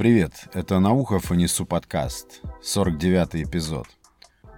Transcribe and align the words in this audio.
Привет, 0.00 0.48
это 0.54 0.78
Наухов 0.78 1.30
и 1.30 1.36
Несу 1.36 1.66
подкаст, 1.66 2.40
49 2.62 3.46
эпизод. 3.46 3.86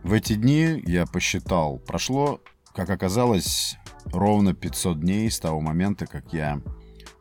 В 0.04 0.12
эти 0.12 0.34
дни, 0.34 0.80
я 0.86 1.04
посчитал, 1.04 1.78
прошло, 1.78 2.40
как 2.72 2.90
оказалось, 2.90 3.76
ровно 4.04 4.54
500 4.54 5.00
дней 5.00 5.28
с 5.28 5.40
того 5.40 5.60
момента, 5.60 6.06
как 6.06 6.32
я 6.32 6.60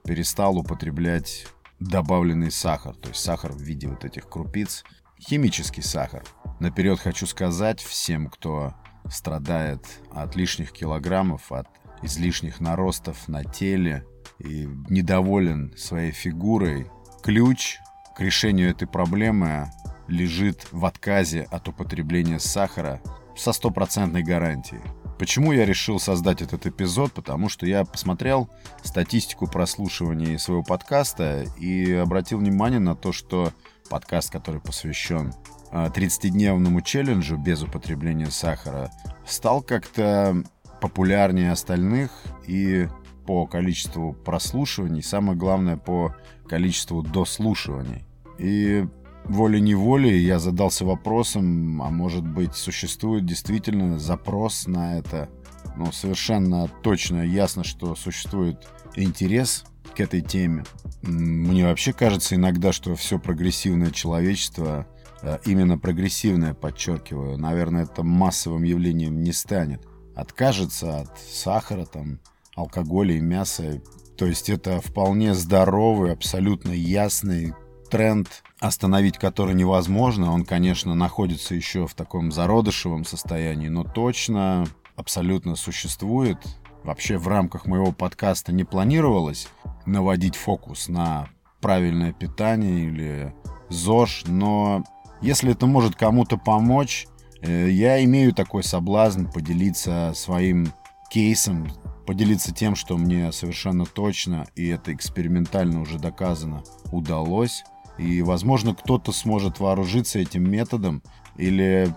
перестал 0.03 0.59
употреблять 0.59 1.47
добавленный 1.79 2.51
сахар, 2.51 2.93
то 2.95 3.09
есть 3.09 3.21
сахар 3.21 3.53
в 3.53 3.59
виде 3.59 3.87
вот 3.87 4.05
этих 4.05 4.29
крупиц, 4.29 4.83
химический 5.19 5.81
сахар. 5.81 6.23
Наперед 6.59 6.99
хочу 6.99 7.25
сказать 7.25 7.81
всем, 7.81 8.29
кто 8.29 8.75
страдает 9.09 9.83
от 10.11 10.35
лишних 10.35 10.73
килограммов, 10.73 11.51
от 11.51 11.67
излишних 12.03 12.59
наростов 12.59 13.27
на 13.27 13.43
теле 13.43 14.05
и 14.37 14.69
недоволен 14.91 15.73
своей 15.75 16.11
фигурой, 16.11 16.87
ключ 17.23 17.79
к 18.15 18.19
решению 18.19 18.69
этой 18.71 18.87
проблемы 18.87 19.69
лежит 20.07 20.67
в 20.71 20.85
отказе 20.85 21.47
от 21.51 21.67
употребления 21.67 22.39
сахара 22.39 23.01
со 23.35 23.53
стопроцентной 23.53 24.23
гарантией. 24.23 24.81
Почему 25.17 25.51
я 25.51 25.65
решил 25.65 25.99
создать 25.99 26.41
этот 26.41 26.65
эпизод? 26.65 27.13
Потому 27.13 27.47
что 27.47 27.65
я 27.65 27.85
посмотрел 27.85 28.49
статистику 28.83 29.47
прослушивания 29.47 30.37
своего 30.37 30.63
подкаста 30.63 31.45
и 31.59 31.93
обратил 31.93 32.39
внимание 32.39 32.79
на 32.79 32.95
то, 32.95 33.11
что 33.11 33.53
подкаст, 33.89 34.31
который 34.31 34.59
посвящен 34.61 35.33
30-дневному 35.71 36.79
а, 36.79 36.81
челленджу 36.81 37.37
без 37.37 37.61
употребления 37.61 38.31
сахара, 38.31 38.91
стал 39.25 39.61
как-то 39.61 40.43
популярнее 40.81 41.51
остальных 41.51 42.11
и 42.47 42.87
по 43.25 43.45
количеству 43.45 44.13
прослушиваний, 44.13 45.03
самое 45.03 45.37
главное 45.37 45.77
по 45.77 46.15
количеству 46.49 47.03
дослушиваний. 47.03 48.05
И 48.37 48.85
волей-неволей 49.25 50.19
я 50.19 50.39
задался 50.39 50.85
вопросом, 50.85 51.81
а 51.81 51.89
может 51.89 52.27
быть 52.27 52.55
существует 52.55 53.25
действительно 53.25 53.99
запрос 53.99 54.67
на 54.67 54.97
это. 54.97 55.29
Ну, 55.75 55.91
совершенно 55.91 56.67
точно 56.83 57.25
ясно, 57.25 57.63
что 57.63 57.95
существует 57.95 58.67
интерес 58.95 59.63
к 59.95 59.99
этой 59.99 60.21
теме. 60.21 60.63
Мне 61.01 61.65
вообще 61.65 61.93
кажется 61.93 62.35
иногда, 62.35 62.71
что 62.71 62.95
все 62.95 63.19
прогрессивное 63.19 63.91
человечество, 63.91 64.87
э, 65.21 65.39
именно 65.45 65.77
прогрессивное, 65.77 66.53
подчеркиваю, 66.53 67.37
наверное, 67.37 67.83
это 67.83 68.03
массовым 68.03 68.63
явлением 68.63 69.21
не 69.21 69.31
станет. 69.31 69.85
Откажется 70.15 71.01
от 71.01 71.19
сахара, 71.19 71.85
там, 71.85 72.19
алкоголя 72.55 73.15
и 73.15 73.21
мяса. 73.21 73.81
То 74.17 74.25
есть 74.25 74.49
это 74.49 74.81
вполне 74.81 75.33
здоровый, 75.33 76.11
абсолютно 76.11 76.71
ясный 76.71 77.53
тренд, 77.91 78.43
остановить 78.59 79.19
который 79.19 79.53
невозможно. 79.53 80.31
Он, 80.31 80.45
конечно, 80.45 80.95
находится 80.95 81.53
еще 81.53 81.85
в 81.85 81.93
таком 81.93 82.31
зародышевом 82.31 83.05
состоянии, 83.05 83.67
но 83.67 83.83
точно, 83.83 84.65
абсолютно 84.95 85.55
существует. 85.55 86.37
Вообще 86.83 87.17
в 87.17 87.27
рамках 87.27 87.67
моего 87.67 87.91
подкаста 87.91 88.51
не 88.51 88.63
планировалось 88.63 89.47
наводить 89.85 90.35
фокус 90.35 90.87
на 90.87 91.27
правильное 91.59 92.13
питание 92.13 92.87
или 92.87 93.35
ЗОЖ, 93.69 94.23
но 94.27 94.83
если 95.21 95.51
это 95.51 95.67
может 95.67 95.95
кому-то 95.95 96.37
помочь, 96.37 97.07
э, 97.41 97.69
я 97.69 98.03
имею 98.03 98.33
такой 98.33 98.63
соблазн 98.63 99.27
поделиться 99.27 100.13
своим 100.15 100.73
кейсом, 101.11 101.67
поделиться 102.07 102.53
тем, 102.53 102.75
что 102.75 102.97
мне 102.97 103.31
совершенно 103.31 103.85
точно, 103.85 104.47
и 104.55 104.67
это 104.67 104.93
экспериментально 104.93 105.81
уже 105.81 105.99
доказано, 105.99 106.63
удалось. 106.91 107.63
И, 108.01 108.21
возможно, 108.23 108.73
кто-то 108.73 109.11
сможет 109.11 109.59
вооружиться 109.59 110.19
этим 110.19 110.49
методом, 110.49 111.03
или 111.37 111.93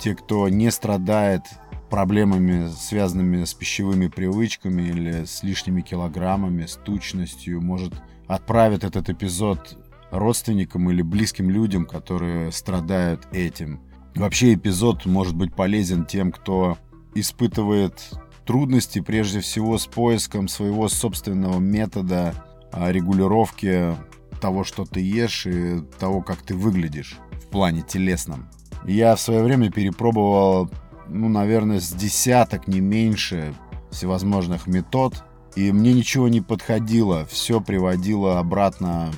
те, 0.00 0.14
кто 0.14 0.48
не 0.48 0.70
страдает 0.70 1.42
проблемами, 1.90 2.68
связанными 2.68 3.44
с 3.44 3.52
пищевыми 3.54 4.08
привычками 4.08 4.82
или 4.82 5.24
с 5.24 5.42
лишними 5.42 5.82
килограммами, 5.82 6.64
с 6.66 6.76
тучностью, 6.76 7.60
может, 7.60 7.94
отправить 8.26 8.84
этот 8.84 9.10
эпизод 9.10 9.78
родственникам 10.10 10.90
или 10.90 11.02
близким 11.02 11.50
людям, 11.50 11.84
которые 11.84 12.50
страдают 12.52 13.26
этим. 13.32 13.80
Вообще 14.14 14.54
эпизод 14.54 15.04
может 15.06 15.36
быть 15.36 15.54
полезен 15.54 16.06
тем, 16.06 16.32
кто 16.32 16.78
испытывает 17.14 18.10
трудности 18.46 19.00
прежде 19.00 19.40
всего 19.40 19.76
с 19.76 19.86
поиском 19.86 20.48
своего 20.48 20.88
собственного 20.88 21.58
метода 21.58 22.34
а, 22.72 22.90
регулировки 22.90 23.94
того, 24.38 24.64
что 24.64 24.84
ты 24.84 25.00
ешь 25.00 25.46
и 25.46 25.80
того, 25.98 26.22
как 26.22 26.42
ты 26.42 26.54
выглядишь 26.54 27.18
в 27.32 27.46
плане 27.46 27.82
телесном. 27.82 28.48
Я 28.84 29.16
в 29.16 29.20
свое 29.20 29.42
время 29.42 29.70
перепробовал, 29.70 30.70
ну, 31.08 31.28
наверное, 31.28 31.80
с 31.80 31.90
десяток, 31.92 32.68
не 32.68 32.80
меньше 32.80 33.54
всевозможных 33.90 34.66
метод, 34.66 35.24
и 35.56 35.72
мне 35.72 35.92
ничего 35.92 36.28
не 36.28 36.40
подходило. 36.40 37.26
Все 37.26 37.60
приводило 37.60 38.38
обратно 38.38 39.10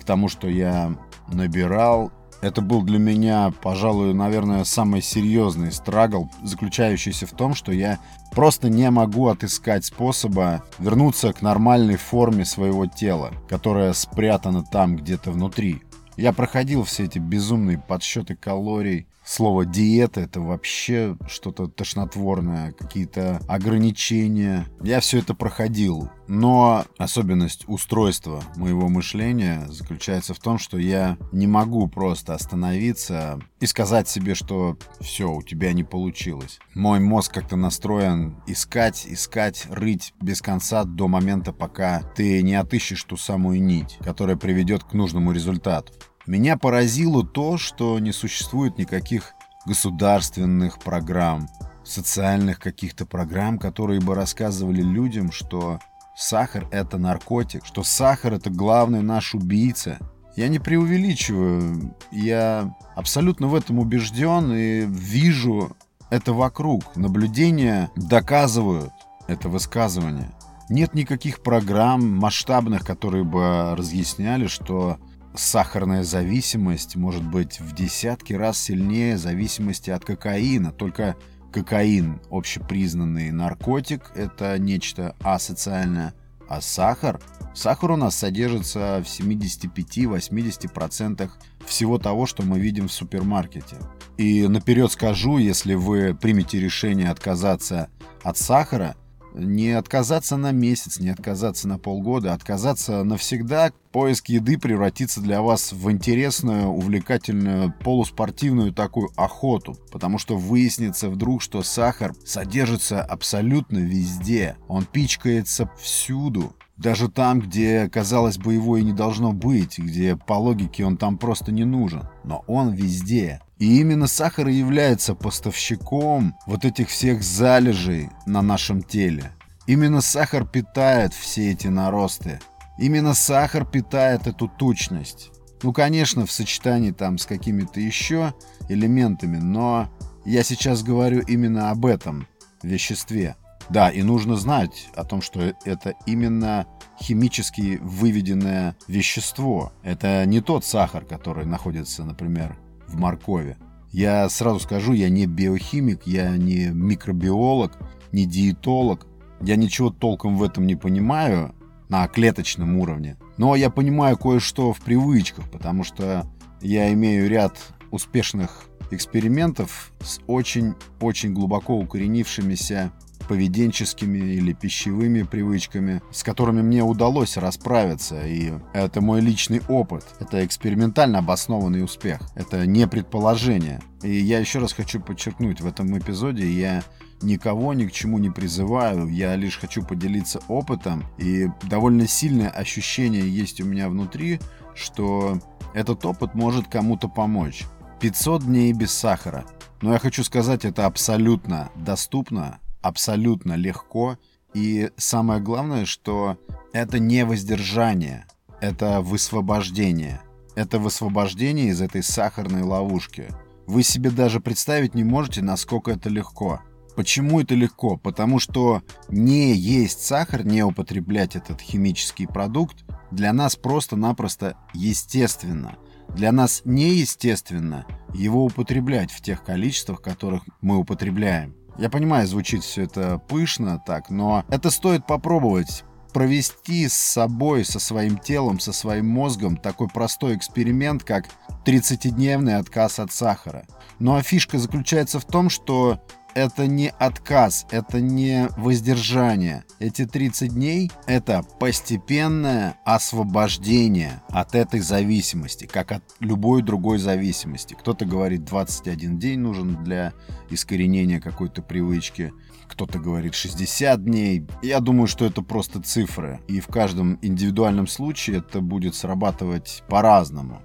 к 0.00 0.04
тому, 0.04 0.28
что 0.28 0.48
я 0.48 0.94
набирал. 1.28 2.12
Это 2.40 2.60
был 2.60 2.82
для 2.82 2.98
меня, 2.98 3.52
пожалуй, 3.62 4.14
наверное, 4.14 4.64
самый 4.64 5.02
серьезный 5.02 5.72
страгл, 5.72 6.30
заключающийся 6.44 7.26
в 7.26 7.32
том, 7.32 7.54
что 7.54 7.72
я 7.72 7.98
просто 8.30 8.68
не 8.68 8.88
могу 8.90 9.26
отыскать 9.28 9.84
способа 9.84 10.62
вернуться 10.78 11.32
к 11.32 11.42
нормальной 11.42 11.96
форме 11.96 12.44
своего 12.44 12.86
тела, 12.86 13.32
которая 13.48 13.92
спрятана 13.92 14.62
там 14.62 14.96
где-то 14.96 15.32
внутри. 15.32 15.82
Я 16.16 16.32
проходил 16.32 16.84
все 16.84 17.04
эти 17.04 17.18
безумные 17.18 17.78
подсчеты 17.78 18.36
калорий, 18.36 19.06
Слово 19.30 19.66
диета 19.66 20.22
это 20.22 20.40
вообще 20.40 21.14
что-то 21.28 21.66
тошнотворное, 21.66 22.72
какие-то 22.72 23.42
ограничения. 23.46 24.66
Я 24.82 25.00
все 25.00 25.18
это 25.18 25.34
проходил. 25.34 26.10
Но 26.28 26.86
особенность 26.96 27.64
устройства 27.68 28.42
моего 28.56 28.88
мышления 28.88 29.66
заключается 29.68 30.32
в 30.32 30.38
том, 30.38 30.56
что 30.58 30.78
я 30.78 31.18
не 31.30 31.46
могу 31.46 31.88
просто 31.88 32.32
остановиться 32.32 33.38
и 33.60 33.66
сказать 33.66 34.08
себе, 34.08 34.34
что 34.34 34.78
все, 35.00 35.30
у 35.30 35.42
тебя 35.42 35.74
не 35.74 35.84
получилось. 35.84 36.58
Мой 36.74 36.98
мозг 36.98 37.34
как-то 37.34 37.56
настроен 37.56 38.40
искать, 38.46 39.06
искать, 39.06 39.66
рыть 39.68 40.14
без 40.22 40.40
конца 40.40 40.84
до 40.84 41.06
момента, 41.06 41.52
пока 41.52 42.00
ты 42.16 42.42
не 42.42 42.54
отыщешь 42.54 43.04
ту 43.04 43.18
самую 43.18 43.62
нить, 43.62 43.98
которая 44.02 44.36
приведет 44.36 44.84
к 44.84 44.94
нужному 44.94 45.32
результату. 45.32 45.92
Меня 46.28 46.58
поразило 46.58 47.26
то, 47.26 47.56
что 47.56 47.98
не 47.98 48.12
существует 48.12 48.76
никаких 48.76 49.32
государственных 49.64 50.78
программ, 50.78 51.48
социальных 51.84 52.60
каких-то 52.60 53.06
программ, 53.06 53.58
которые 53.58 54.02
бы 54.02 54.14
рассказывали 54.14 54.82
людям, 54.82 55.32
что 55.32 55.78
сахар– 56.14 56.68
это 56.70 56.98
наркотик, 56.98 57.64
что 57.64 57.82
сахар– 57.82 58.32
это 58.34 58.50
главный 58.50 59.00
наш 59.00 59.34
убийца. 59.34 59.96
Я 60.36 60.48
не 60.48 60.58
преувеличиваю, 60.58 61.96
я 62.12 62.76
абсолютно 62.94 63.46
в 63.46 63.54
этом 63.54 63.78
убежден 63.78 64.52
и 64.52 64.84
вижу 64.86 65.74
это 66.10 66.34
вокруг. 66.34 66.94
Наблюдения 66.94 67.90
доказывают 67.96 68.92
это 69.28 69.48
высказывание. 69.48 70.30
Нет 70.68 70.92
никаких 70.92 71.42
программ 71.42 72.06
масштабных, 72.18 72.84
которые 72.84 73.24
бы 73.24 73.74
разъясняли, 73.74 74.46
что 74.46 74.98
сахарная 75.34 76.04
зависимость 76.04 76.96
может 76.96 77.22
быть 77.22 77.60
в 77.60 77.74
десятки 77.74 78.32
раз 78.32 78.58
сильнее 78.58 79.18
зависимости 79.18 79.90
от 79.90 80.02
кокаина. 80.04 80.72
Только 80.72 81.16
кокаин, 81.52 82.20
общепризнанный 82.30 83.30
наркотик, 83.30 84.10
это 84.14 84.58
нечто 84.58 85.14
асоциальное. 85.20 86.14
А 86.48 86.60
сахар? 86.60 87.20
Сахар 87.54 87.90
у 87.90 87.96
нас 87.96 88.14
содержится 88.16 89.02
в 89.04 89.08
75-80% 89.08 91.30
всего 91.66 91.98
того, 91.98 92.26
что 92.26 92.42
мы 92.42 92.58
видим 92.58 92.88
в 92.88 92.92
супермаркете. 92.92 93.76
И 94.16 94.48
наперед 94.48 94.90
скажу, 94.90 95.38
если 95.38 95.74
вы 95.74 96.14
примете 96.14 96.58
решение 96.58 97.10
отказаться 97.10 97.90
от 98.22 98.38
сахара– 98.38 98.96
не 99.34 99.70
отказаться 99.72 100.36
на 100.36 100.52
месяц, 100.52 100.98
не 101.00 101.10
отказаться 101.10 101.68
на 101.68 101.78
полгода, 101.78 102.32
отказаться 102.32 103.04
навсегда. 103.04 103.72
Поиск 103.92 104.28
еды 104.28 104.58
превратится 104.58 105.20
для 105.20 105.42
вас 105.42 105.72
в 105.72 105.90
интересную, 105.90 106.68
увлекательную, 106.68 107.72
полуспортивную 107.82 108.72
такую 108.72 109.10
охоту. 109.16 109.76
Потому 109.90 110.18
что 110.18 110.36
выяснится 110.36 111.08
вдруг, 111.08 111.42
что 111.42 111.62
сахар 111.62 112.14
содержится 112.24 113.02
абсолютно 113.02 113.78
везде. 113.78 114.56
Он 114.68 114.84
пичкается 114.84 115.70
всюду. 115.80 116.54
Даже 116.76 117.08
там, 117.08 117.40
где, 117.40 117.88
казалось 117.88 118.38
бы, 118.38 118.54
его 118.54 118.76
и 118.76 118.84
не 118.84 118.92
должно 118.92 119.32
быть, 119.32 119.78
где 119.78 120.16
по 120.16 120.34
логике 120.34 120.84
он 120.84 120.96
там 120.96 121.18
просто 121.18 121.50
не 121.50 121.64
нужен. 121.64 122.04
Но 122.22 122.44
он 122.46 122.72
везде. 122.72 123.40
И 123.58 123.80
именно 123.80 124.06
сахар 124.06 124.48
и 124.48 124.54
является 124.54 125.14
поставщиком 125.14 126.36
вот 126.46 126.64
этих 126.64 126.88
всех 126.88 127.22
залежей 127.22 128.08
на 128.24 128.40
нашем 128.40 128.82
теле. 128.82 129.32
Именно 129.66 130.00
сахар 130.00 130.46
питает 130.46 131.12
все 131.12 131.50
эти 131.50 131.66
наросты. 131.66 132.40
Именно 132.78 133.14
сахар 133.14 133.66
питает 133.66 134.26
эту 134.26 134.48
тучность. 134.48 135.30
Ну, 135.62 135.72
конечно, 135.72 136.24
в 136.24 136.30
сочетании 136.30 136.92
там 136.92 137.18
с 137.18 137.26
какими-то 137.26 137.80
еще 137.80 138.32
элементами, 138.68 139.38
но 139.38 139.90
я 140.24 140.44
сейчас 140.44 140.84
говорю 140.84 141.20
именно 141.22 141.70
об 141.70 141.84
этом 141.84 142.28
веществе. 142.62 143.34
Да, 143.68 143.90
и 143.90 144.02
нужно 144.02 144.36
знать 144.36 144.88
о 144.94 145.04
том, 145.04 145.20
что 145.20 145.52
это 145.64 145.94
именно 146.06 146.66
химически 147.00 147.78
выведенное 147.82 148.76
вещество. 148.86 149.72
Это 149.82 150.24
не 150.24 150.40
тот 150.40 150.64
сахар, 150.64 151.04
который 151.04 151.44
находится, 151.44 152.04
например, 152.04 152.56
в 152.88 152.96
моркови. 152.96 153.56
Я 153.92 154.28
сразу 154.28 154.60
скажу, 154.60 154.92
я 154.92 155.08
не 155.08 155.26
биохимик, 155.26 156.06
я 156.06 156.36
не 156.36 156.66
микробиолог, 156.66 157.72
не 158.12 158.26
диетолог. 158.26 159.06
Я 159.40 159.56
ничего 159.56 159.90
толком 159.90 160.36
в 160.36 160.42
этом 160.42 160.66
не 160.66 160.74
понимаю 160.74 161.54
на 161.88 162.06
клеточном 162.08 162.76
уровне. 162.76 163.16
Но 163.36 163.54
я 163.56 163.70
понимаю 163.70 164.16
кое-что 164.16 164.72
в 164.72 164.80
привычках, 164.80 165.48
потому 165.50 165.84
что 165.84 166.26
я 166.60 166.92
имею 166.92 167.28
ряд 167.28 167.56
успешных 167.90 168.68
экспериментов 168.90 169.92
с 170.00 170.20
очень-очень 170.26 171.32
глубоко 171.32 171.76
укоренившимися 171.76 172.92
поведенческими 173.28 174.18
или 174.18 174.52
пищевыми 174.52 175.22
привычками, 175.22 176.02
с 176.10 176.22
которыми 176.22 176.62
мне 176.62 176.82
удалось 176.82 177.36
расправиться. 177.36 178.26
И 178.26 178.52
это 178.72 179.00
мой 179.00 179.20
личный 179.20 179.60
опыт. 179.68 180.04
Это 180.18 180.44
экспериментально 180.44 181.18
обоснованный 181.18 181.84
успех. 181.84 182.20
Это 182.34 182.66
не 182.66 182.88
предположение. 182.88 183.80
И 184.02 184.10
я 184.10 184.38
еще 184.38 184.58
раз 184.58 184.72
хочу 184.72 185.00
подчеркнуть, 185.00 185.60
в 185.60 185.66
этом 185.66 185.96
эпизоде 185.98 186.50
я 186.50 186.82
никого 187.20 187.74
ни 187.74 187.86
к 187.86 187.92
чему 187.92 188.18
не 188.18 188.30
призываю, 188.30 189.08
я 189.08 189.34
лишь 189.36 189.58
хочу 189.58 189.84
поделиться 189.84 190.40
опытом, 190.48 191.04
и 191.18 191.48
довольно 191.64 192.06
сильное 192.06 192.48
ощущение 192.48 193.28
есть 193.28 193.60
у 193.60 193.64
меня 193.64 193.88
внутри, 193.88 194.38
что 194.74 195.40
этот 195.74 196.04
опыт 196.06 196.34
может 196.34 196.68
кому-то 196.68 197.08
помочь. 197.08 197.64
500 198.00 198.44
дней 198.44 198.72
без 198.72 198.92
сахара. 198.92 199.44
Но 199.82 199.92
я 199.92 199.98
хочу 199.98 200.24
сказать, 200.24 200.64
это 200.64 200.86
абсолютно 200.86 201.70
доступно, 201.74 202.58
абсолютно 202.82 203.54
легко. 203.54 204.18
И 204.54 204.90
самое 204.96 205.40
главное, 205.40 205.84
что 205.84 206.38
это 206.72 206.98
не 206.98 207.24
воздержание, 207.24 208.26
это 208.60 209.00
высвобождение. 209.00 210.20
Это 210.54 210.78
высвобождение 210.78 211.68
из 211.68 211.80
этой 211.80 212.02
сахарной 212.02 212.62
ловушки. 212.62 213.28
Вы 213.66 213.82
себе 213.82 214.10
даже 214.10 214.40
представить 214.40 214.94
не 214.94 215.04
можете, 215.04 215.40
насколько 215.40 215.92
это 215.92 216.08
легко. 216.08 216.60
Почему 216.96 217.40
это 217.40 217.54
легко? 217.54 217.96
Потому 217.96 218.40
что 218.40 218.82
не 219.08 219.54
есть 219.54 220.00
сахар, 220.00 220.44
не 220.44 220.64
употреблять 220.64 221.36
этот 221.36 221.60
химический 221.60 222.26
продукт 222.26 222.84
для 223.12 223.32
нас 223.32 223.54
просто-напросто 223.54 224.56
естественно. 224.74 225.76
Для 226.08 226.32
нас 226.32 226.62
неестественно 226.64 227.86
его 228.12 228.44
употреблять 228.44 229.12
в 229.12 229.20
тех 229.20 229.44
количествах, 229.44 230.02
которых 230.02 230.42
мы 230.60 230.76
употребляем. 230.76 231.54
Я 231.78 231.88
понимаю, 231.90 232.26
звучит 232.26 232.64
все 232.64 232.82
это 232.82 233.18
пышно 233.18 233.80
так, 233.86 234.10
но 234.10 234.44
это 234.48 234.70
стоит 234.70 235.06
попробовать 235.06 235.84
провести 236.12 236.88
с 236.88 236.94
собой, 236.94 237.64
со 237.64 237.78
своим 237.78 238.18
телом, 238.18 238.58
со 238.58 238.72
своим 238.72 239.06
мозгом 239.06 239.56
такой 239.56 239.88
простой 239.88 240.36
эксперимент, 240.36 241.04
как 241.04 241.26
30-дневный 241.64 242.56
отказ 242.56 242.98
от 242.98 243.12
сахара. 243.12 243.64
Ну 244.00 244.16
а 244.16 244.22
фишка 244.22 244.58
заключается 244.58 245.20
в 245.20 245.24
том, 245.24 245.48
что 245.50 246.02
это 246.38 246.68
не 246.68 246.90
отказ, 246.90 247.66
это 247.70 248.00
не 248.00 248.48
воздержание. 248.56 249.64
Эти 249.80 250.06
30 250.06 250.54
дней— 250.54 250.90
это 251.06 251.42
постепенное 251.58 252.78
освобождение 252.84 254.22
от 254.28 254.54
этой 254.54 254.78
зависимости, 254.78 255.66
как 255.66 255.90
от 255.90 256.04
любой 256.20 256.62
другой 256.62 256.98
зависимости. 256.98 257.74
Кто-то 257.74 258.04
говорит, 258.04 258.44
21 258.44 259.18
день 259.18 259.40
нужен 259.40 259.82
для 259.82 260.12
искоренения 260.48 261.20
какой-то 261.20 261.60
привычки, 261.60 262.32
кто-то 262.68 263.00
говорит 263.00 263.34
60 263.34 264.04
дней. 264.04 264.46
Я 264.62 264.78
думаю, 264.78 265.08
что 265.08 265.24
это 265.24 265.42
просто 265.42 265.82
цифры, 265.82 266.40
и 266.46 266.60
в 266.60 266.68
каждом 266.68 267.18
индивидуальном 267.20 267.88
случае 267.88 268.38
это 268.38 268.60
будет 268.60 268.94
срабатывать 268.94 269.82
по-разному. 269.88 270.62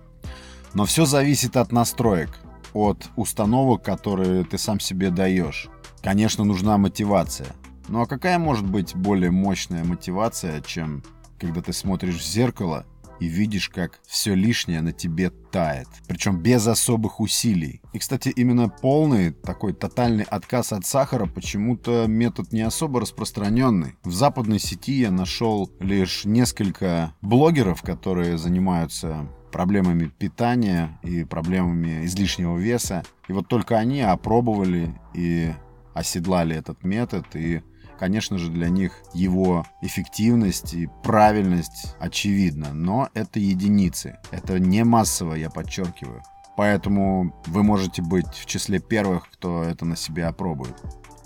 Но 0.76 0.86
все 0.86 1.06
зависит 1.06 1.58
от 1.58 1.72
настроек 1.72 2.40
от 2.74 3.10
установок, 3.16 3.84
которые 3.84 4.44
ты 4.44 4.58
сам 4.58 4.80
себе 4.80 5.10
даешь. 5.10 5.70
Конечно, 6.02 6.44
нужна 6.44 6.78
мотивация. 6.78 7.48
Ну 7.88 8.02
а 8.02 8.06
какая 8.06 8.40
может 8.40 8.70
быть 8.70 8.96
более 8.96 9.32
мощная 9.32 9.84
мотивация, 9.84 10.62
чем 10.62 11.04
когда 11.40 11.62
ты 11.62 11.74
смотришь 11.74 12.16
в 12.16 12.26
зеркало 12.26 12.86
и 13.20 13.28
видишь, 13.28 13.70
как 13.70 14.00
все 14.06 14.34
лишнее 14.34 14.82
на 14.82 14.92
тебе 14.92 15.30
тает. 15.30 15.88
Причем 16.08 16.42
без 16.42 16.68
особых 16.68 17.20
усилий. 17.20 17.82
И, 17.94 18.00
кстати, 18.00 18.30
именно 18.30 18.70
полный, 18.70 19.32
такой 19.32 19.74
тотальный 19.74 20.24
отказ 20.24 20.74
от 20.74 20.86
сахара 20.86 21.26
почему-то 21.26 22.06
метод 22.08 22.52
не 22.52 22.62
особо 22.62 23.00
распространенный. 23.02 23.96
В 24.04 24.12
западной 24.12 24.60
сети 24.60 24.94
я 24.94 25.12
нашел 25.12 25.72
лишь 25.80 26.26
несколько 26.26 27.14
блогеров, 27.22 27.82
которые 27.82 28.38
занимаются 28.38 29.30
проблемами 29.54 30.08
питания 30.08 31.00
и 31.04 31.24
проблемами 31.24 32.06
излишнего 32.06 32.58
веса. 32.58 33.04
И 33.30 33.34
вот 33.34 33.48
только 33.48 33.78
они 33.78 34.02
опробовали 34.02 34.94
и 35.14 35.54
оседлали 35.94 36.56
этот 36.56 36.84
метод, 36.84 37.26
и, 37.36 37.62
конечно 38.00 38.40
же, 38.40 38.50
для 38.50 38.70
них 38.70 38.92
его 39.14 39.66
эффективность 39.82 40.74
и 40.74 40.90
правильность 41.04 41.96
очевидна. 42.00 42.74
Но 42.74 43.10
это 43.14 43.40
единицы. 43.40 44.18
Это 44.32 44.60
не 44.60 44.84
массово, 44.84 45.36
я 45.36 45.50
подчеркиваю. 45.52 46.24
Поэтому 46.58 47.34
вы 47.46 47.64
можете 47.64 48.02
быть 48.02 48.28
в 48.28 48.46
числе 48.46 48.80
первых, 48.80 49.30
кто 49.32 49.64
это 49.64 49.86
на 49.86 49.96
себе 49.96 50.26
опробует. 50.26 50.76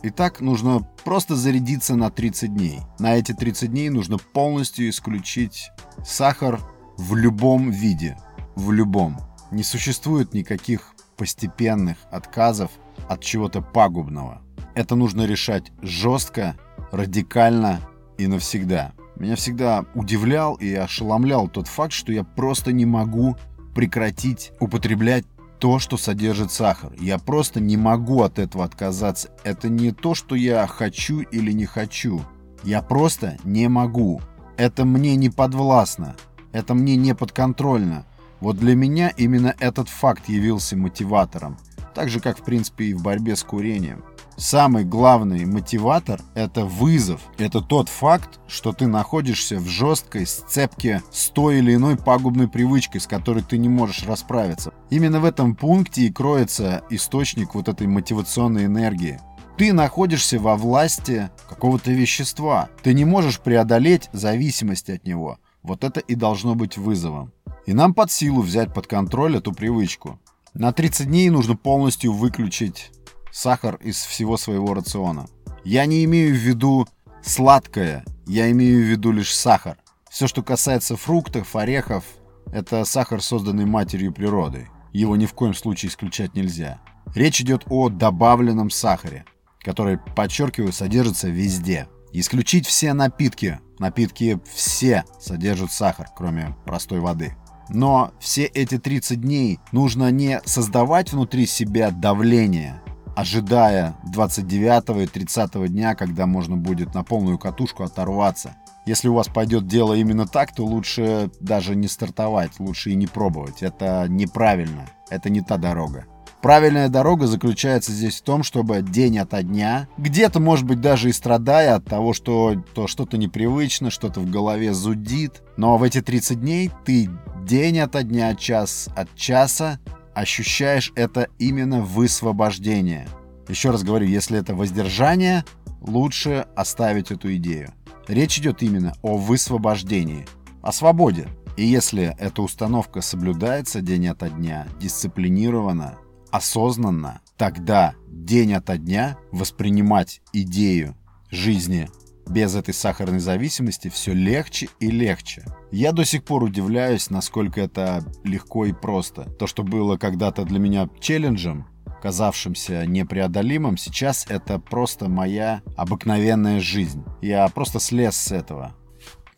Итак, 0.04 0.42
нужно 0.42 0.82
просто 1.04 1.36
зарядиться 1.36 1.96
на 1.96 2.12
30 2.12 2.54
дней. 2.54 2.80
На 3.00 3.16
эти 3.18 3.34
30 3.34 3.72
дней 3.72 3.90
нужно 3.90 4.18
полностью 4.18 4.90
исключить 4.90 5.72
сахар 6.06 6.60
в 6.98 7.16
любом 7.16 7.70
виде. 7.70 8.18
В 8.56 8.72
любом. 8.72 9.18
Не 9.52 9.64
существует 9.64 10.34
никаких 10.34 10.94
постепенных 11.16 11.98
отказов 12.12 12.72
от 13.08 13.22
чего-то 13.22 13.62
пагубного. 13.62 14.42
Это 14.76 14.96
нужно 14.96 15.26
решать 15.26 15.72
жестко, 15.82 16.56
радикально 16.92 17.80
и 18.18 18.28
навсегда. 18.28 18.94
Меня 19.16 19.36
всегда 19.36 19.86
удивлял 19.96 20.56
и 20.56 20.74
ошеломлял 20.74 21.48
тот 21.48 21.68
факт, 21.68 21.94
что 21.94 22.12
я 22.12 22.24
просто 22.24 22.72
не 22.72 22.86
могу 22.86 23.36
прекратить 23.74 24.52
употреблять 24.60 25.26
то, 25.60 25.80
что 25.80 25.98
содержит 25.98 26.52
сахар. 26.52 26.94
Я 27.00 27.18
просто 27.18 27.60
не 27.60 27.78
могу 27.78 28.22
от 28.22 28.38
этого 28.38 28.64
отказаться. 28.64 29.30
Это 29.44 29.70
не 29.70 29.92
то, 29.92 30.14
что 30.14 30.36
я 30.36 30.68
хочу 30.68 31.22
или 31.22 31.52
не 31.52 31.66
хочу. 31.66 32.22
Я 32.64 32.82
просто 32.82 33.38
не 33.44 33.68
могу. 33.68 34.22
Это 34.56 34.86
мне 34.86 35.16
не 35.16 35.30
подвластно. 35.30 36.16
Это 36.52 36.74
мне 36.74 36.96
не 36.96 37.14
подконтрольно. 37.16 38.06
Вот 38.40 38.58
для 38.58 38.76
меня 38.76 39.10
именно 39.10 39.56
этот 39.60 39.90
факт 39.90 40.30
явился 40.30 40.78
мотиватором. 40.78 41.58
Так 41.94 42.10
же, 42.10 42.20
как 42.20 42.40
в 42.40 42.44
принципе 42.44 42.86
и 42.86 42.94
в 42.94 43.02
борьбе 43.02 43.36
с 43.36 43.44
курением. 43.44 44.04
Самый 44.40 44.84
главный 44.84 45.46
мотиватор– 45.46 46.22
это 46.36 46.64
вызов. 46.64 47.22
Это 47.40 47.60
тот 47.60 47.90
факт, 47.90 48.40
что 48.48 48.72
ты 48.72 48.86
находишься 48.86 49.58
в 49.58 49.66
жесткой 49.66 50.28
сцепке 50.28 51.02
с 51.12 51.30
той 51.30 51.58
или 51.58 51.74
иной 51.74 51.98
пагубной 51.98 52.48
привычкой, 52.48 53.02
с 53.02 53.08
которой 53.08 53.42
ты 53.42 53.58
не 53.58 53.68
можешь 53.68 54.06
расправиться. 54.06 54.74
Именно 54.92 55.22
в 55.22 55.26
этом 55.26 55.56
пункте 55.56 56.04
и 56.04 56.12
кроется 56.12 56.84
источник 56.92 57.56
вот 57.56 57.68
этой 57.68 57.88
мотивационной 57.88 58.66
энергии. 58.66 59.20
Ты 59.58 59.74
находишься 59.74 60.38
во 60.38 60.56
власти 60.56 61.32
какого-то 61.50 61.90
вещества. 61.90 62.70
Ты 62.84 62.94
не 62.94 63.06
можешь 63.06 63.40
преодолеть 63.40 64.08
зависимость 64.14 64.92
от 64.92 65.04
него. 65.04 65.40
Вот 65.68 65.84
это 65.84 66.00
и 66.00 66.16
должно 66.16 66.56
быть 66.56 66.78
вызовом. 66.78 67.34
И 67.66 67.74
нам 67.74 67.94
под 67.94 68.10
силу 68.10 68.42
взять 68.42 68.74
под 68.74 68.88
контроль 68.88 69.36
эту 69.36 69.52
привычку. 69.52 70.18
На 70.54 70.72
30 70.72 71.08
дней 71.08 71.30
нужно 71.30 71.58
полностью 71.58 72.14
выключить 72.14 72.90
сахар 73.34 73.76
из 73.84 73.98
всего 73.98 74.38
своего 74.38 74.74
рациона. 74.74 75.28
Я 75.66 75.86
не 75.86 76.06
имею 76.06 76.34
в 76.34 76.38
виду 76.38 76.88
сладкое, 77.22 78.06
я 78.26 78.50
имею 78.52 78.80
в 78.80 78.90
виду 78.90 79.12
лишь 79.12 79.36
сахар. 79.36 79.78
Все, 80.10 80.28
что 80.28 80.42
касается 80.42 80.96
фруктов, 80.96 81.54
орехов, 81.58 82.06
это 82.54 82.86
сахар, 82.86 83.22
созданный 83.22 83.66
матерью 83.66 84.14
природы. 84.14 84.70
Его 84.94 85.18
ни 85.18 85.26
в 85.26 85.34
коем 85.34 85.54
случае 85.54 85.90
исключать 85.90 86.34
нельзя. 86.34 86.80
Речь 87.14 87.42
идет 87.42 87.66
о 87.70 87.90
добавленном 87.90 88.70
сахаре, 88.70 89.26
который, 89.60 89.98
подчеркиваю, 89.98 90.72
содержится 90.72 91.28
везде. 91.28 91.90
Исключить 92.20 92.66
все 92.66 92.94
напитки. 92.94 93.60
Напитки 93.78 94.40
все 94.52 95.04
содержат 95.20 95.72
сахар, 95.72 96.08
кроме 96.16 96.56
простой 96.66 97.00
воды. 97.00 97.36
Но 97.70 98.12
все 98.20 98.46
эти 98.46 98.80
30 98.80 99.22
дней 99.22 99.60
нужно 99.72 100.10
не 100.10 100.42
создавать 100.44 101.14
внутри 101.14 101.46
себя 101.46 101.92
давление, 101.92 102.82
ожидая 103.16 103.98
29 104.12 105.04
и 105.04 105.06
30 105.06 105.68
дня, 105.68 105.94
когда 105.94 106.26
можно 106.26 106.58
будет 106.58 106.96
на 106.96 107.04
полную 107.04 107.38
катушку 107.38 107.84
оторваться. 107.84 108.56
Если 108.88 109.10
у 109.10 109.14
вас 109.14 109.28
пойдет 109.28 109.68
дело 109.68 109.94
именно 109.94 110.26
так, 110.26 110.56
то 110.56 110.66
лучше 110.66 111.30
даже 111.40 111.76
не 111.76 111.88
стартовать, 111.88 112.60
лучше 112.60 112.90
и 112.90 112.96
не 112.96 113.06
пробовать. 113.06 113.62
Это 113.62 114.08
неправильно, 114.10 114.90
это 115.12 115.30
не 115.30 115.42
та 115.42 115.58
дорога. 115.58 116.08
Правильная 116.48 116.88
дорога 116.88 117.28
заключается 117.28 117.92
здесь 117.92 118.20
в 118.20 118.22
том, 118.22 118.42
чтобы 118.42 118.82
день 118.82 119.20
ото 119.20 119.44
дня, 119.44 119.90
где-то, 119.98 120.40
может 120.40 120.66
быть, 120.66 120.80
даже 120.80 121.10
и 121.10 121.12
страдая 121.12 121.76
от 121.76 121.84
того, 121.84 122.14
что 122.14 122.64
то 122.74 122.88
что-то 122.88 123.18
непривычно, 123.18 123.92
что-то 123.92 124.22
в 124.22 124.32
голове 124.32 124.74
зудит, 124.74 125.44
но 125.58 125.78
в 125.78 125.84
эти 125.84 126.02
30 126.02 126.40
дней 126.40 126.72
ты 126.86 127.10
день 127.44 127.80
ото 127.80 128.02
дня, 128.02 128.34
час 128.34 128.88
от 128.96 129.14
часа 129.14 129.82
ощущаешь 130.16 130.94
это 130.96 131.28
именно 131.38 131.82
высвобождение. 131.82 133.10
Еще 133.50 133.72
раз 133.72 133.84
говорю, 133.84 134.06
если 134.08 134.40
это 134.40 134.56
воздержание, 134.56 135.44
лучше 135.82 136.48
оставить 136.56 137.12
эту 137.12 137.36
идею. 137.36 137.74
Речь 138.08 138.40
идет 138.40 138.64
именно 138.64 138.94
о 139.02 139.18
высвобождении, 139.18 140.26
о 140.62 140.72
свободе. 140.72 141.28
И 141.58 141.66
если 141.66 142.16
эта 142.18 142.42
установка 142.42 143.02
соблюдается 143.02 143.82
день 143.82 144.08
ото 144.08 144.30
дня, 144.30 144.66
дисциплинированно, 144.80 145.98
осознанно, 146.32 147.22
тогда 147.38 147.96
день 148.08 148.54
ото 148.54 148.78
дня 148.78 149.18
воспринимать 149.32 150.22
идею 150.34 150.96
жизни 151.30 151.90
без 152.30 152.56
этой 152.56 152.74
сахарной 152.74 153.20
зависимости 153.20 153.90
все 153.90 154.14
легче 154.14 154.70
и 154.80 154.92
легче. 154.92 155.46
Я 155.72 155.92
до 155.92 156.06
сих 156.06 156.24
пор 156.24 156.44
удивляюсь, 156.44 157.10
насколько 157.10 157.62
это 157.62 158.04
легко 158.24 158.66
и 158.66 158.74
просто. 158.74 159.24
То, 159.24 159.48
что 159.48 159.64
было 159.64 159.98
когда-то 159.98 160.44
для 160.44 160.60
меня 160.60 160.90
челленджем, 161.00 161.68
казавшимся 162.02 162.86
непреодолимым, 162.86 163.78
сейчас 163.78 164.26
это 164.30 164.60
просто 164.60 165.10
моя 165.10 165.62
обыкновенная 165.76 166.60
жизнь. 166.60 167.04
Я 167.22 167.48
просто 167.50 167.80
слез 167.80 168.16
с 168.16 168.32
этого. 168.32 168.76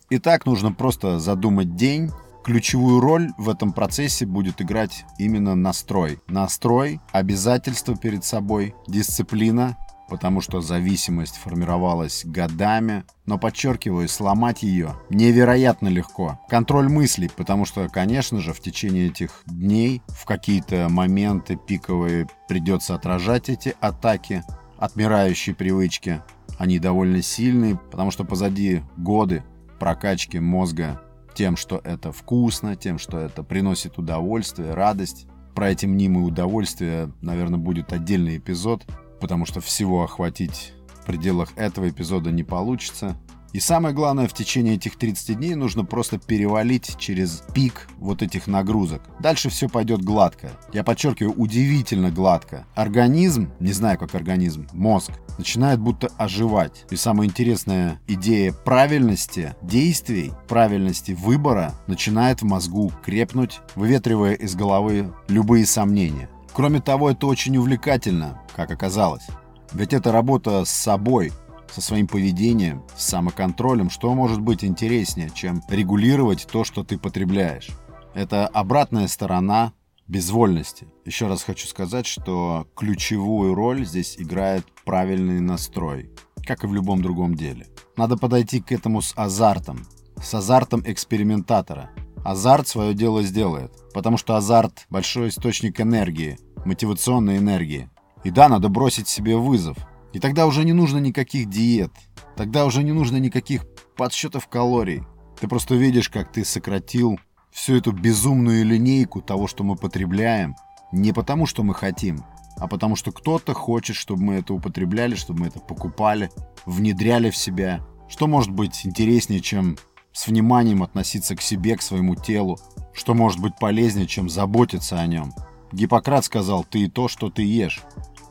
И 0.10 0.18
так 0.18 0.46
нужно 0.46 0.72
просто 0.72 1.20
задумать 1.20 1.76
день, 1.76 2.12
Ключевую 2.44 3.00
роль 3.02 3.32
в 3.38 3.50
этом 3.50 3.74
процессе 3.74 4.26
будет 4.26 4.62
играть 4.62 5.06
именно 5.18 5.56
настрой. 5.56 6.20
Настрой, 6.28 7.00
обязательства 7.12 7.96
перед 7.96 8.24
собой, 8.24 8.74
дисциплина, 8.88 9.78
потому 10.10 10.42
что 10.42 10.62
зависимость 10.62 11.36
формировалась 11.36 12.24
годами, 12.26 13.04
но, 13.26 13.38
подчеркиваю, 13.38 14.08
сломать 14.10 14.64
ее 14.64 14.96
невероятно 15.10 15.90
легко. 15.90 16.40
Контроль 16.50 16.90
мыслей, 16.90 17.30
потому 17.36 17.66
что, 17.66 17.88
конечно 17.90 18.40
же, 18.40 18.54
в 18.54 18.62
течение 18.62 19.08
этих 19.08 19.44
дней 19.46 20.02
в 20.08 20.26
какие-то 20.26 20.88
моменты 20.90 21.56
пиковые 21.56 22.28
придется 22.48 22.96
отражать 22.96 23.50
эти 23.50 23.76
атаки, 23.80 24.44
отмирающие 24.78 25.54
привычки. 25.54 26.22
Они 26.58 26.80
довольно 26.80 27.22
сильные, 27.22 27.78
потому 27.78 28.12
что 28.12 28.24
позади 28.24 28.82
годы 28.98 29.44
прокачки 29.80 30.40
мозга 30.40 31.02
тем, 31.34 31.56
что 31.56 31.82
это 31.84 32.12
вкусно, 32.12 32.76
тем, 32.76 33.00
что 33.00 33.18
это 33.20 33.44
приносит 33.44 33.98
удовольствие, 33.98 34.74
радость. 34.74 35.28
Про 35.56 35.72
эти 35.72 35.86
мнимые 35.86 36.26
удовольствия, 36.26 37.12
наверное, 37.22 37.60
будет 37.60 37.92
отдельный 37.92 38.38
эпизод 38.38 38.86
потому 39.20 39.46
что 39.46 39.62
всего 39.62 40.04
охватить 40.04 40.74
в 41.02 41.06
пределах 41.06 41.50
этого 41.56 41.90
эпизода 41.90 42.32
не 42.32 42.44
получится. 42.44 43.18
И 43.52 43.60
самое 43.60 43.96
главное, 43.96 44.28
в 44.28 44.34
течение 44.34 44.76
этих 44.76 44.98
30 44.98 45.38
дней 45.38 45.56
нужно 45.56 45.84
просто 45.84 46.20
перевалить 46.20 46.98
через 47.00 47.44
пик 47.54 47.88
вот 47.98 48.22
этих 48.22 48.46
нагрузок. 48.46 49.02
Дальше 49.20 49.50
все 49.50 49.68
пойдет 49.68 50.04
гладко. 50.04 50.52
Я 50.72 50.84
подчеркиваю, 50.84 51.34
удивительно 51.34 52.12
гладко. 52.12 52.68
Организм, 52.76 53.52
не 53.60 53.72
знаю 53.72 53.98
как 53.98 54.14
организм, 54.14 54.68
мозг, 54.74 55.12
начинает 55.40 55.80
будто 55.80 56.10
оживать. 56.18 56.86
И 56.92 56.96
самая 56.96 57.28
интересная 57.28 58.00
идея 58.08 58.54
правильности 58.54 59.56
действий, 59.64 60.32
правильности 60.48 61.14
выбора 61.14 61.74
начинает 61.88 62.42
в 62.42 62.46
мозгу 62.46 62.92
крепнуть, 63.04 63.62
выветривая 63.76 64.34
из 64.34 64.56
головы 64.56 65.12
любые 65.28 65.66
сомнения. 65.66 66.30
Кроме 66.54 66.82
того, 66.82 67.10
это 67.12 67.26
очень 67.26 67.58
увлекательно, 67.58 68.42
как 68.56 68.70
оказалось. 68.72 69.28
Ведь 69.72 69.94
это 69.94 70.12
работа 70.12 70.66
с 70.66 70.70
собой, 70.70 71.32
со 71.72 71.82
своим 71.82 72.08
поведением, 72.08 72.84
с 72.96 73.06
самоконтролем, 73.06 73.90
что 73.90 74.14
может 74.14 74.42
быть 74.42 74.64
интереснее, 74.64 75.30
чем 75.34 75.62
регулировать 75.70 76.48
то, 76.52 76.64
что 76.64 76.84
ты 76.84 76.98
потребляешь. 76.98 77.70
Это 78.14 78.48
обратная 78.48 79.08
сторона 79.08 79.74
безвольности. 80.08 80.88
Еще 81.06 81.28
раз 81.28 81.44
хочу 81.44 81.68
сказать, 81.68 82.06
что 82.06 82.68
ключевую 82.76 83.54
роль 83.54 83.86
здесь 83.86 84.16
играет 84.18 84.66
правильный 84.84 85.40
настрой, 85.40 86.10
как 86.46 86.64
и 86.64 86.68
в 86.68 86.74
любом 86.74 87.02
другом 87.02 87.36
деле. 87.36 87.68
Надо 87.96 88.18
подойти 88.18 88.60
к 88.60 88.72
этому 88.72 89.02
с 89.02 89.14
азартом, 89.16 89.86
с 90.22 90.34
азартом 90.34 90.84
экспериментатора. 90.86 91.92
Азарт 92.26 92.68
свое 92.68 92.94
дело 92.94 93.24
сделает, 93.24 93.72
потому 93.94 94.18
что 94.18 94.36
азарт– 94.36 94.86
большой 94.90 95.30
источник 95.30 95.80
энергии, 95.80 96.38
мотивационной 96.66 97.38
энергии. 97.38 97.90
И 98.24 98.32
да, 98.32 98.50
надо 98.50 98.68
бросить 98.68 99.08
себе 99.08 99.38
вызов. 99.38 99.78
И 100.14 100.20
тогда 100.20 100.48
уже 100.48 100.64
не 100.64 100.74
нужно 100.74 100.98
никаких 100.98 101.50
диет. 101.50 101.92
Тогда 102.36 102.66
уже 102.66 102.84
не 102.84 102.92
нужно 102.92 103.18
никаких 103.18 103.66
подсчетов 103.96 104.48
калорий. 104.48 105.04
Ты 105.40 105.48
просто 105.48 105.76
видишь, 105.76 106.10
как 106.10 106.32
ты 106.32 106.44
сократил 106.44 107.20
всю 107.52 107.76
эту 107.76 107.92
безумную 107.92 108.66
линейку 108.66 109.22
того, 109.22 109.48
что 109.48 109.64
мы 109.64 109.76
потребляем, 109.76 110.56
не 110.92 111.14
потому, 111.14 111.46
что 111.46 111.64
мы 111.64 111.74
хотим, 111.74 112.24
а 112.58 112.68
потому 112.68 112.96
что 112.96 113.12
кто-то 113.12 113.54
хочет, 113.54 113.96
чтобы 113.96 114.24
мы 114.24 114.36
это 114.36 114.54
употребляли, 114.54 115.16
чтобы 115.16 115.42
мы 115.42 115.48
это 115.48 115.60
покупали, 115.60 116.30
внедряли 116.66 117.30
в 117.30 117.38
себя. 117.38 117.86
Что 118.10 118.28
может 118.28 118.52
быть 118.52 118.86
интереснее, 118.86 119.40
чем 119.40 119.78
с 120.12 120.28
вниманием 120.28 120.84
относиться 120.84 121.36
к 121.36 121.42
себе, 121.42 121.78
к 121.78 121.82
своему 121.82 122.16
телу? 122.16 122.60
Что 122.94 123.14
может 123.14 123.40
быть 123.40 123.54
полезнее, 123.60 124.08
чем 124.08 124.30
заботиться 124.30 125.00
о 125.00 125.08
нем? 125.08 125.32
Гиппократ 125.72 126.26
сказал 126.26 126.64
«ты 126.64 126.84
и 126.84 126.90
то, 126.90 127.08
что 127.08 127.30
ты 127.30 127.44
ешь». 127.44 127.82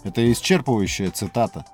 Это 0.09 0.23
исчерпывающая 0.33 1.11
цитата. 1.11 1.67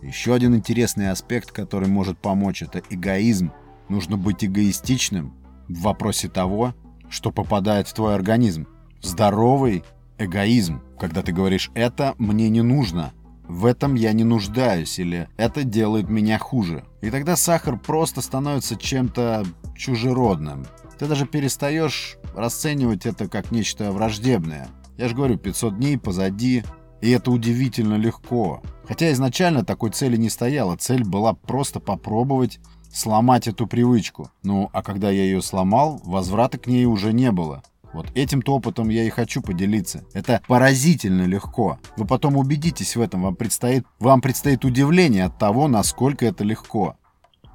Еще 0.00 0.32
один 0.32 0.54
интересный 0.54 1.10
аспект, 1.10 1.50
который 1.50 1.88
может 1.88 2.16
помочь, 2.16 2.62
это 2.62 2.80
эгоизм. 2.90 3.50
Нужно 3.88 4.16
быть 4.16 4.44
эгоистичным 4.44 5.34
в 5.66 5.80
вопросе 5.80 6.28
того, 6.28 6.74
что 7.10 7.32
попадает 7.32 7.88
в 7.88 7.94
твой 7.94 8.14
организм. 8.14 8.68
Здоровый 9.02 9.82
эгоизм, 10.16 10.80
когда 10.96 11.22
ты 11.22 11.32
говоришь 11.32 11.72
«это 11.74 12.14
мне 12.18 12.48
не 12.50 12.62
нужно», 12.62 13.12
в 13.48 13.66
этом 13.66 13.96
я 13.96 14.12
не 14.12 14.22
нуждаюсь 14.22 15.00
или 15.00 15.28
это 15.36 15.64
делает 15.64 16.08
меня 16.08 16.38
хуже. 16.38 16.84
И 17.00 17.10
тогда 17.10 17.34
сахар 17.34 17.76
просто 17.76 18.20
становится 18.20 18.76
чем-то 18.76 19.44
чужеродным. 19.76 20.66
Ты 21.00 21.06
даже 21.06 21.26
перестаешь 21.26 22.16
расценивать 22.36 23.06
это 23.06 23.26
как 23.28 23.50
нечто 23.50 23.90
враждебное. 23.90 24.68
Я 24.96 25.08
же 25.08 25.14
говорю, 25.14 25.36
500 25.36 25.76
дней 25.76 25.98
позади, 25.98 26.64
и 27.00 27.10
это 27.10 27.30
удивительно 27.30 27.94
легко. 27.94 28.62
Хотя 28.86 29.12
изначально 29.12 29.64
такой 29.64 29.90
цели 29.90 30.16
не 30.16 30.30
стояла. 30.30 30.76
Цель 30.76 31.04
была 31.04 31.34
просто 31.34 31.80
попробовать 31.80 32.60
сломать 32.92 33.48
эту 33.48 33.66
привычку. 33.66 34.30
Ну, 34.42 34.70
а 34.72 34.82
когда 34.82 35.10
я 35.10 35.22
ее 35.24 35.42
сломал, 35.42 36.00
возврата 36.04 36.58
к 36.58 36.66
ней 36.66 36.86
уже 36.86 37.12
не 37.12 37.30
было. 37.30 37.62
Вот 37.92 38.10
этим-то 38.14 38.54
опытом 38.54 38.88
я 38.88 39.04
и 39.04 39.10
хочу 39.10 39.40
поделиться. 39.40 40.04
Это 40.12 40.42
поразительно 40.46 41.22
легко. 41.22 41.78
Вы 41.96 42.06
потом 42.06 42.36
убедитесь 42.36 42.96
в 42.96 43.00
этом. 43.00 43.22
Вам 43.22 43.36
предстоит, 43.36 43.86
вам 43.98 44.20
предстоит 44.20 44.64
удивление 44.64 45.24
от 45.24 45.38
того, 45.38 45.68
насколько 45.68 46.26
это 46.26 46.44
легко. 46.44 46.96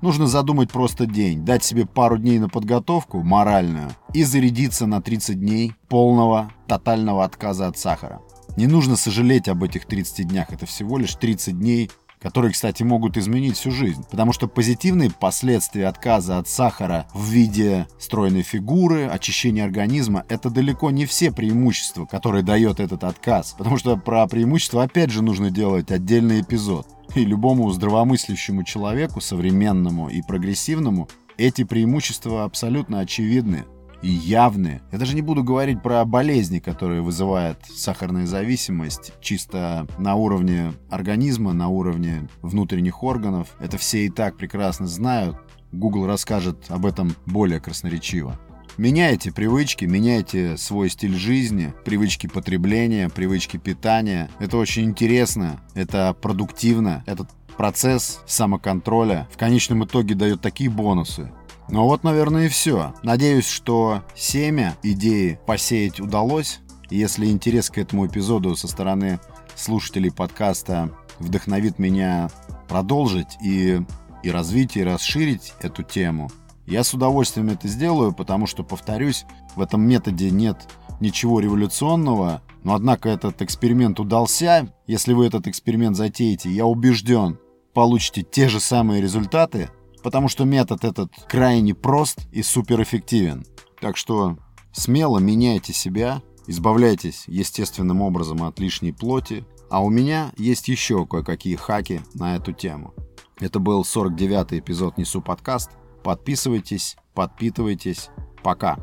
Нужно 0.01 0.25
задумать 0.25 0.71
просто 0.71 1.05
день, 1.05 1.45
дать 1.45 1.63
себе 1.63 1.85
пару 1.85 2.17
дней 2.17 2.39
на 2.39 2.49
подготовку, 2.49 3.21
моральную, 3.21 3.91
и 4.15 4.23
зарядиться 4.23 4.87
на 4.87 4.99
30 4.99 5.39
дней 5.39 5.75
полного, 5.89 6.51
тотального 6.67 7.23
отказа 7.23 7.67
от 7.67 7.77
сахара. 7.77 8.19
Не 8.57 8.67
нужно 8.67 8.95
сожалеть 8.95 9.47
об 9.47 9.63
этих 9.63 9.85
30 9.85 10.27
днях, 10.27 10.51
это 10.51 10.65
всего 10.65 10.97
лишь 10.97 11.15
30 11.15 11.57
дней, 11.57 11.89
которые, 12.21 12.51
кстати, 12.51 12.83
могут 12.83 13.17
изменить 13.17 13.57
всю 13.57 13.71
жизнь. 13.71 14.03
Потому 14.09 14.31
что 14.31 14.47
позитивные 14.47 15.09
последствия 15.09 15.87
отказа 15.87 16.37
от 16.37 16.47
сахара 16.47 17.07
в 17.13 17.29
виде 17.29 17.87
стройной 17.99 18.43
фигуры, 18.43 19.07
очищения 19.07 19.65
организма, 19.65 20.23
это 20.29 20.49
далеко 20.49 20.91
не 20.91 21.05
все 21.05 21.31
преимущества, 21.31 22.05
которые 22.05 22.43
дает 22.43 22.79
этот 22.79 23.03
отказ. 23.03 23.55
Потому 23.57 23.77
что 23.77 23.97
про 23.97 24.27
преимущества 24.27 24.83
опять 24.83 25.09
же 25.09 25.23
нужно 25.23 25.49
делать 25.49 25.91
отдельный 25.91 26.41
эпизод. 26.41 26.87
И 27.15 27.25
любому 27.25 27.69
здравомыслящему 27.71 28.63
человеку, 28.63 29.19
современному 29.19 30.09
и 30.09 30.21
прогрессивному, 30.21 31.09
эти 31.37 31.63
преимущества 31.63 32.43
абсолютно 32.43 32.99
очевидны 32.99 33.65
и 34.01 34.09
явны. 34.09 34.81
Я 34.91 34.97
даже 34.97 35.15
не 35.15 35.21
буду 35.21 35.43
говорить 35.43 35.81
про 35.81 36.03
болезни, 36.05 36.59
которые 36.59 37.01
вызывают 37.01 37.59
сахарная 37.65 38.25
зависимость 38.25 39.13
чисто 39.21 39.87
на 39.97 40.15
уровне 40.15 40.73
организма, 40.89 41.53
на 41.53 41.67
уровне 41.67 42.27
внутренних 42.41 43.03
органов. 43.03 43.55
Это 43.59 43.77
все 43.77 44.05
и 44.05 44.09
так 44.09 44.37
прекрасно 44.37 44.87
знают. 44.87 45.37
Google 45.71 46.05
расскажет 46.05 46.65
об 46.69 46.85
этом 46.85 47.15
более 47.25 47.59
красноречиво. 47.59 48.37
Меняйте 48.77 49.31
привычки, 49.31 49.85
меняйте 49.85 50.57
свой 50.57 50.89
стиль 50.89 51.15
жизни, 51.15 51.73
привычки 51.83 52.27
потребления, 52.27 53.09
привычки 53.09 53.57
питания. 53.57 54.29
Это 54.39 54.57
очень 54.57 54.85
интересно, 54.85 55.59
это 55.75 56.15
продуктивно, 56.19 57.03
это 57.05 57.27
процесс 57.57 58.21
самоконтроля 58.25 59.27
в 59.31 59.37
конечном 59.37 59.83
итоге 59.83 60.15
дает 60.15 60.41
такие 60.41 60.69
бонусы. 60.69 61.31
Ну 61.69 61.85
вот, 61.85 62.03
наверное, 62.03 62.45
и 62.45 62.49
все. 62.49 62.93
Надеюсь, 63.03 63.47
что 63.47 64.03
семя 64.15 64.75
идеи 64.83 65.39
посеять 65.45 65.99
удалось. 65.99 66.59
Если 66.89 67.27
интерес 67.27 67.69
к 67.69 67.77
этому 67.77 68.07
эпизоду 68.07 68.55
со 68.55 68.67
стороны 68.67 69.19
слушателей 69.55 70.11
подкаста 70.11 70.91
вдохновит 71.19 71.79
меня 71.79 72.29
продолжить 72.67 73.37
и, 73.41 73.81
и 74.23 74.31
развить, 74.31 74.75
и 74.75 74.83
расширить 74.83 75.53
эту 75.61 75.83
тему, 75.83 76.29
я 76.65 76.83
с 76.83 76.93
удовольствием 76.93 77.49
это 77.49 77.67
сделаю, 77.67 78.13
потому 78.13 78.47
что, 78.47 78.63
повторюсь, 78.63 79.25
в 79.55 79.61
этом 79.61 79.81
методе 79.81 80.29
нет 80.29 80.57
ничего 80.99 81.39
революционного, 81.39 82.41
но 82.63 82.75
однако 82.75 83.09
этот 83.09 83.41
эксперимент 83.41 83.99
удался. 83.99 84.73
Если 84.87 85.13
вы 85.13 85.25
этот 85.25 85.47
эксперимент 85.47 85.97
затеете, 85.97 86.49
я 86.49 86.65
убежден, 86.65 87.39
получите 87.73 88.21
те 88.21 88.47
же 88.47 88.59
самые 88.59 89.01
результаты, 89.01 89.69
потому 90.03 90.27
что 90.27 90.45
метод 90.45 90.83
этот 90.83 91.11
крайне 91.27 91.73
прост 91.73 92.27
и 92.31 92.43
суперэффективен. 92.43 93.45
Так 93.79 93.97
что 93.97 94.37
смело 94.71 95.19
меняйте 95.19 95.73
себя, 95.73 96.21
избавляйтесь 96.47 97.25
естественным 97.27 98.01
образом 98.01 98.43
от 98.43 98.59
лишней 98.59 98.93
плоти, 98.93 99.45
а 99.69 99.83
у 99.83 99.89
меня 99.89 100.31
есть 100.37 100.67
еще 100.67 101.05
кое-какие 101.05 101.55
хаки 101.55 102.01
на 102.13 102.35
эту 102.35 102.51
тему. 102.51 102.93
Это 103.39 103.59
был 103.59 103.81
49-й 103.81 104.59
эпизод 104.59 104.97
«Несу 104.97 105.21
подкаст». 105.21 105.71
Подписывайтесь, 106.03 106.97
подпитывайтесь. 107.13 108.09
Пока. 108.43 108.77